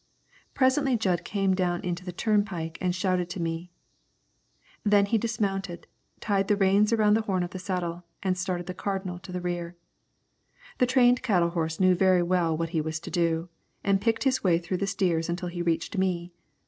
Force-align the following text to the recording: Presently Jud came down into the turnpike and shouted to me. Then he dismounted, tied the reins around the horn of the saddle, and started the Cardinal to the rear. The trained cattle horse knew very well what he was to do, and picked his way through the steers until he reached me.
Presently 0.55 0.97
Jud 0.97 1.23
came 1.23 1.53
down 1.53 1.83
into 1.83 2.03
the 2.03 2.11
turnpike 2.11 2.79
and 2.81 2.95
shouted 2.95 3.29
to 3.29 3.39
me. 3.39 3.69
Then 4.83 5.05
he 5.05 5.19
dismounted, 5.19 5.85
tied 6.19 6.47
the 6.47 6.55
reins 6.55 6.91
around 6.91 7.13
the 7.13 7.21
horn 7.21 7.43
of 7.43 7.51
the 7.51 7.59
saddle, 7.59 8.03
and 8.23 8.35
started 8.35 8.65
the 8.65 8.73
Cardinal 8.73 9.19
to 9.19 9.31
the 9.31 9.39
rear. 9.41 9.75
The 10.79 10.87
trained 10.87 11.21
cattle 11.21 11.51
horse 11.51 11.79
knew 11.79 11.93
very 11.93 12.23
well 12.23 12.57
what 12.57 12.69
he 12.69 12.81
was 12.81 12.99
to 12.99 13.11
do, 13.11 13.49
and 13.83 14.01
picked 14.01 14.23
his 14.23 14.43
way 14.43 14.57
through 14.57 14.77
the 14.77 14.87
steers 14.87 15.29
until 15.29 15.49
he 15.49 15.61
reached 15.61 15.95
me. 15.95 16.33